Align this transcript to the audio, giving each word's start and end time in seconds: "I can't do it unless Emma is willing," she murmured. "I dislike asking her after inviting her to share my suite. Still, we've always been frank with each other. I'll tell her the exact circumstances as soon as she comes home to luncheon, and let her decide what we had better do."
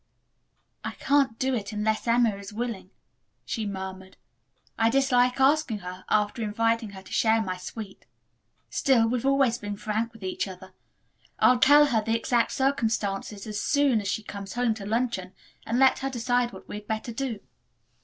"I 0.83 0.93
can't 0.93 1.37
do 1.37 1.53
it 1.53 1.71
unless 1.71 2.07
Emma 2.07 2.35
is 2.35 2.51
willing," 2.51 2.89
she 3.45 3.67
murmured. 3.67 4.17
"I 4.75 4.89
dislike 4.89 5.39
asking 5.39 5.77
her 5.85 6.05
after 6.09 6.41
inviting 6.41 6.89
her 6.97 7.03
to 7.03 7.11
share 7.13 7.39
my 7.39 7.55
suite. 7.57 8.07
Still, 8.71 9.05
we've 9.07 9.27
always 9.27 9.59
been 9.59 9.77
frank 9.77 10.11
with 10.13 10.23
each 10.23 10.47
other. 10.47 10.73
I'll 11.37 11.59
tell 11.59 11.85
her 11.85 12.01
the 12.01 12.17
exact 12.17 12.51
circumstances 12.51 13.45
as 13.45 13.61
soon 13.61 14.01
as 14.01 14.07
she 14.07 14.23
comes 14.23 14.53
home 14.53 14.73
to 14.73 14.87
luncheon, 14.87 15.33
and 15.67 15.77
let 15.77 15.99
her 15.99 16.09
decide 16.09 16.51
what 16.51 16.67
we 16.67 16.77
had 16.77 16.87
better 16.87 17.11
do." 17.13 17.39